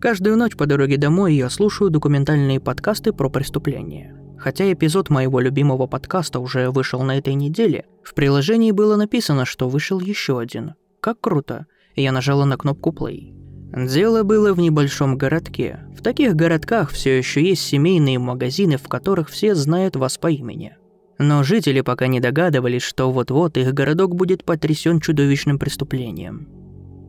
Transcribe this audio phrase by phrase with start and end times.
[0.00, 4.14] Каждую ночь по дороге домой я слушаю документальные подкасты про преступления.
[4.38, 9.68] Хотя эпизод моего любимого подкаста уже вышел на этой неделе, в приложении было написано, что
[9.68, 10.74] вышел еще один.
[11.00, 11.66] Как круто.
[11.94, 13.32] Я нажала на кнопку play.
[13.74, 15.80] Дело было в небольшом городке.
[15.96, 20.76] В таких городках все еще есть семейные магазины, в которых все знают вас по имени.
[21.18, 26.65] Но жители пока не догадывались, что вот-вот их городок будет потрясен чудовищным преступлением.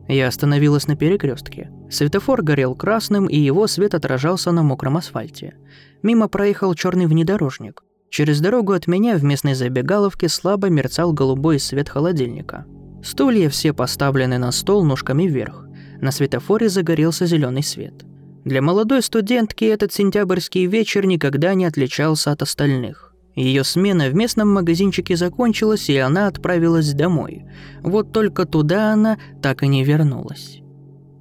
[0.08, 1.70] Я остановилась на перекрестке.
[1.90, 5.54] Светофор горел красным, и его свет отражался на мокром асфальте.
[6.02, 7.82] Мимо проехал черный внедорожник.
[8.10, 12.64] Через дорогу от меня в местной забегаловке слабо мерцал голубой свет холодильника.
[13.04, 15.66] Стулья все поставлены на стол ножками вверх.
[16.00, 18.04] На светофоре загорелся зеленый свет.
[18.44, 23.07] Для молодой студентки этот сентябрьский вечер никогда не отличался от остальных.
[23.38, 27.44] Ее смена в местном магазинчике закончилась, и она отправилась домой.
[27.84, 30.58] Вот только туда она так и не вернулась.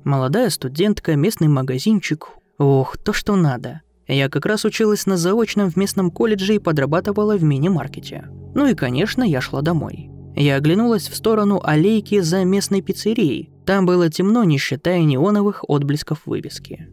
[0.04, 2.30] Молодая студентка, местный магазинчик.
[2.58, 3.82] Ох, то, что надо.
[4.08, 8.26] Я как раз училась на заочном в местном колледже и подрабатывала в мини-маркете.
[8.56, 10.10] Ну и, конечно, я шла домой.
[10.36, 13.52] Я оглянулась в сторону аллейки за местной пиццерией.
[13.64, 16.88] Там было темно, не считая неоновых отблесков вывески.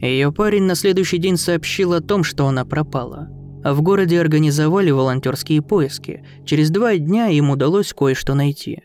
[0.00, 3.28] Ее парень на следующий день сообщил о том, что она пропала–
[3.64, 6.24] в городе организовали волонтерские поиски.
[6.44, 8.82] Через два дня им удалось кое-что найти.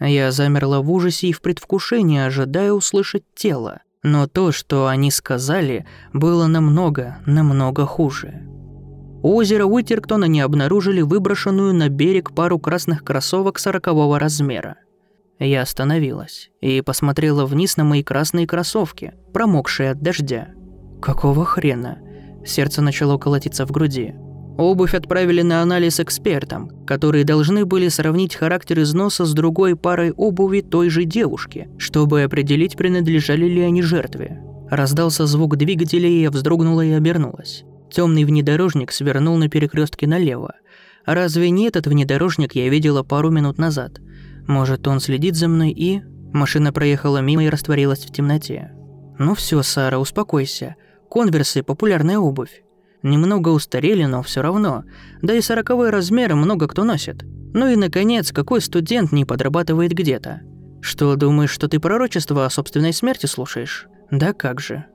[0.00, 3.80] Я замерла в ужасе и в предвкушении, ожидая услышать тело.
[4.02, 8.46] Но то, что они сказали, было намного, намного хуже.
[9.22, 14.76] У озера Уитертона не обнаружили выброшенную на берег пару красных кроссовок сорокового размера.
[15.38, 20.48] Я остановилась и посмотрела вниз на мои красные кроссовки, промокшие от дождя.
[21.02, 21.98] Какого хрена?
[22.44, 24.14] Сердце начало колотиться в груди.
[24.58, 30.60] Обувь отправили на анализ экспертам, которые должны были сравнить характер износа с другой парой обуви
[30.60, 34.42] той же девушки, чтобы определить, принадлежали ли они жертве.
[34.70, 37.64] Раздался звук двигателя, и я вздрогнула и обернулась.
[37.90, 40.54] Темный внедорожник свернул на перекрестке налево.
[41.06, 43.98] Разве не этот внедорожник я видела пару минут назад?
[44.46, 46.02] Может, он следит за мной и...
[46.32, 48.70] Машина проехала мимо и растворилась в темноте.
[49.18, 50.76] «Ну все, Сара, успокойся.
[51.10, 52.62] Конверсы– популярная обувь.
[53.02, 54.84] Немного устарели, но все равно.
[55.22, 57.24] Да и сороковой размер много кто носит.
[57.52, 60.42] Ну и, наконец, какой студент не подрабатывает где-то?
[60.80, 63.88] Что, думаешь, что ты пророчество о собственной смерти слушаешь?
[64.12, 64.86] Да как же.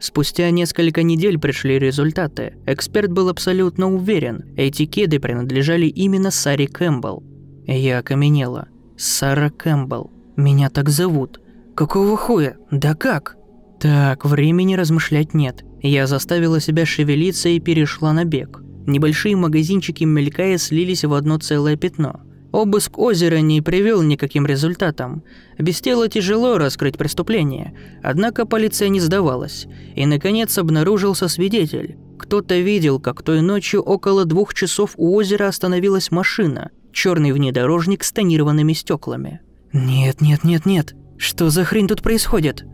[0.00, 2.56] Спустя несколько недель пришли результаты.
[2.66, 7.22] Эксперт был абсолютно уверен, эти кеды принадлежали именно Саре Кэмпбелл.
[7.66, 8.66] Я окаменела.
[8.96, 10.10] Сара Кэмпбелл.
[10.36, 11.40] Меня так зовут.
[11.76, 12.56] Какого хуя?
[12.72, 13.36] Да как?
[13.80, 15.64] Так, времени размышлять нет.
[15.82, 18.62] Я заставила себя шевелиться и перешла на бег.
[18.86, 22.20] Небольшие магазинчики мелькая слились в одно целое пятно.
[22.52, 25.22] Обыск озера не привел никаким результатам.
[25.58, 29.66] Без тела тяжело раскрыть преступление, однако полиция не сдавалась.
[29.94, 31.96] И, наконец, обнаружился свидетель.
[32.18, 38.12] Кто-то видел, как той ночью около двух часов у озера остановилась машина, черный внедорожник с
[38.12, 39.40] тонированными стеклами.
[39.72, 42.64] «Нет, нет, нет, нет, что за хрень тут происходит?»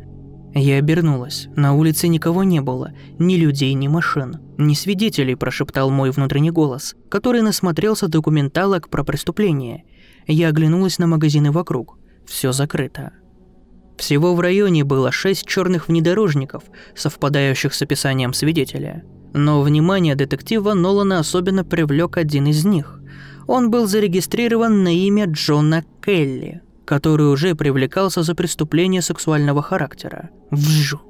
[0.59, 1.49] Я обернулась.
[1.55, 2.93] На улице никого не было.
[3.19, 4.39] Ни людей, ни машин.
[4.56, 9.84] Ни свидетелей, прошептал мой внутренний голос, который насмотрелся документалок про преступление.
[10.27, 11.99] Я оглянулась на магазины вокруг.
[12.27, 13.12] Все закрыто.
[13.99, 16.62] Всего в районе было шесть черных внедорожников,
[16.95, 19.05] совпадающих с описанием свидетеля.
[19.34, 22.99] Но внимание детектива Нолана особенно привлек один из них.
[23.47, 30.30] Он был зарегистрирован на имя Джона Келли– который уже привлекался за преступление сексуального характера.
[30.50, 31.00] Вжу.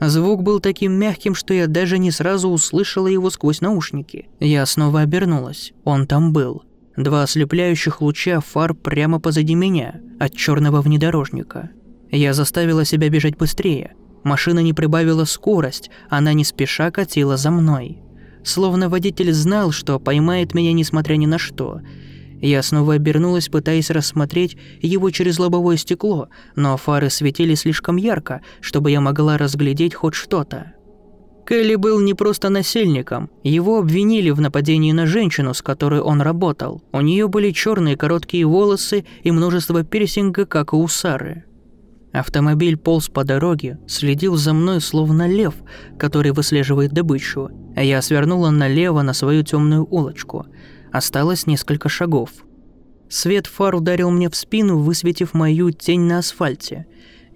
[0.00, 4.28] Звук был таким мягким, что я даже не сразу услышала его сквозь наушники.
[4.40, 5.72] Я снова обернулась.
[5.84, 6.64] Он там был.
[6.96, 11.70] Два ослепляющих луча фар прямо позади меня, от черного внедорожника.
[12.10, 13.94] Я заставила себя бежать быстрее.
[14.24, 18.02] Машина не прибавила скорость, она не спеша катила за мной.
[18.42, 21.80] Словно водитель знал, что поймает меня несмотря ни на что,
[22.40, 28.90] я снова обернулась, пытаясь рассмотреть его через лобовое стекло, но фары светили слишком ярко, чтобы
[28.90, 30.72] я могла разглядеть хоть что-то.
[31.46, 33.28] Келли был не просто насильником.
[33.42, 36.82] Его обвинили в нападении на женщину, с которой он работал.
[36.92, 41.44] У нее были черные короткие волосы и множество пирсинга, как и у Сары.
[42.12, 45.54] Автомобиль полз по дороге, следил за мной словно лев,
[45.98, 50.46] который выслеживает добычу, я свернула налево на свою темную улочку–
[50.92, 52.30] Осталось несколько шагов.
[53.08, 56.86] Свет фар ударил мне в спину, высветив мою тень на асфальте.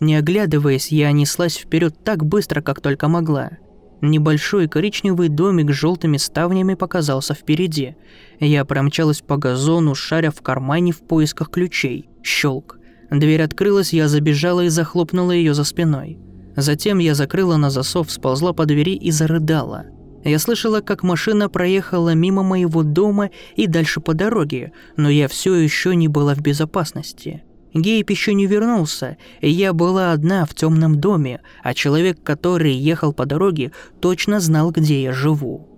[0.00, 3.52] Не оглядываясь, я неслась вперед так быстро, как только могла.
[4.00, 7.96] Небольшой коричневый домик с желтыми ставнями показался впереди.
[8.38, 12.08] Я промчалась по газону, шаря в кармане в поисках ключей.
[12.22, 12.78] Щелк.
[13.10, 16.18] Дверь открылась, я забежала и захлопнула ее за спиной.
[16.56, 19.86] Затем я закрыла на засов, сползла по двери и зарыдала.
[20.24, 25.54] Я слышала, как машина проехала мимо моего дома и дальше по дороге, но я все
[25.54, 27.44] еще не была в безопасности.
[27.74, 33.12] Гейб еще не вернулся, и я была одна в темном доме, а человек, который ехал
[33.12, 35.68] по дороге, точно знал, где я живу.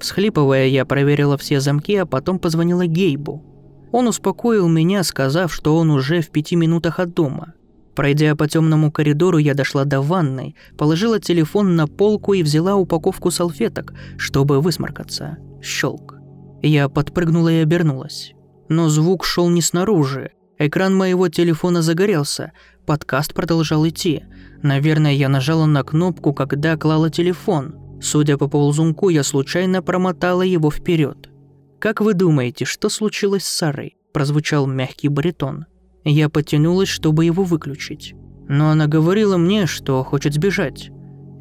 [0.00, 3.44] Всхлипывая, я проверила все замки, а потом позвонила Гейбу.
[3.92, 7.54] Он успокоил меня, сказав, что он уже в пяти минутах от дома.
[7.96, 13.30] Пройдя по темному коридору, я дошла до ванной, положила телефон на полку и взяла упаковку
[13.30, 15.38] салфеток, чтобы высморкаться.
[15.62, 16.14] Щелк.
[16.62, 18.34] Я подпрыгнула и обернулась.
[18.68, 20.32] Но звук шел не снаружи.
[20.58, 22.52] Экран моего телефона загорелся.
[22.84, 24.24] Подкаст продолжал идти.
[24.62, 27.76] Наверное, я нажала на кнопку, когда клала телефон.
[28.02, 31.30] Судя по ползунку, я случайно промотала его вперед.
[31.78, 35.64] «Как вы думаете, что случилось с Сарой?»– прозвучал мягкий баритон.
[36.08, 38.14] Я потянулась, чтобы его выключить.
[38.48, 40.90] Но она говорила мне, что хочет сбежать.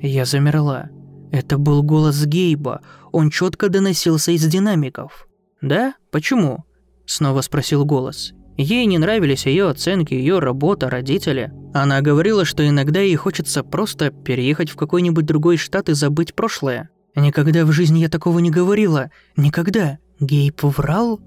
[0.01, 0.89] Я замерла.
[1.31, 2.81] Это был голос Гейба.
[3.11, 5.27] Он четко доносился из динамиков.
[5.61, 5.93] «Да?
[6.09, 6.65] Почему?»
[7.05, 8.33] Снова спросил голос.
[8.57, 11.51] Ей не нравились ее оценки, ее работа, родители.
[11.75, 16.89] Она говорила, что иногда ей хочется просто переехать в какой-нибудь другой штат и забыть прошлое.
[17.15, 19.11] Никогда в жизни я такого не говорила.
[19.37, 19.99] Никогда.
[20.19, 21.19] Гейб врал?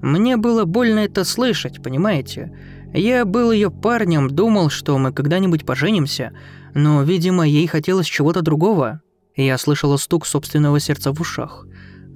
[0.00, 2.56] Мне было больно это слышать, понимаете?
[2.92, 6.32] Я был ее парнем, думал, что мы когда-нибудь поженимся,
[6.74, 9.00] но, видимо, ей хотелось чего-то другого.
[9.34, 11.66] Я слышала стук собственного сердца в ушах.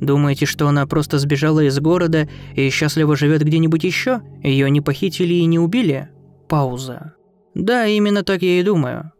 [0.00, 4.22] Думаете, что она просто сбежала из города и счастливо живет где-нибудь еще?
[4.42, 6.08] Ее не похитили и не убили?
[6.48, 7.14] Пауза.
[7.54, 9.12] Да, именно так я и думаю.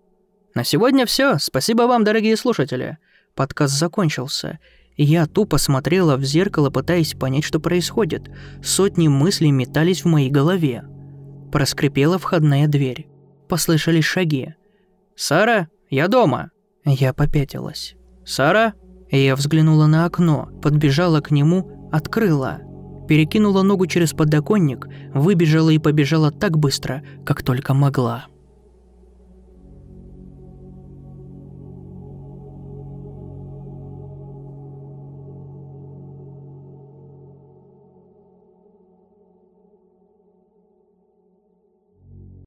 [0.55, 1.37] На сегодня все.
[1.39, 2.97] Спасибо вам, дорогие слушатели.
[3.35, 4.59] Подкаст закончился.
[4.97, 8.31] Я тупо смотрела в зеркало, пытаясь понять, что происходит.
[8.63, 10.85] Сотни мыслей метались в моей голове.
[11.53, 13.09] Проскрипела входная дверь.
[13.49, 14.55] Послышались шаги.
[15.17, 16.51] «Сара, я дома!»
[16.85, 17.95] Я попятилась.
[18.25, 18.75] «Сара?»
[19.11, 22.61] Я взглянула на окно, подбежала к нему, открыла.
[23.09, 28.27] Перекинула ногу через подоконник, выбежала и побежала так быстро, как только могла.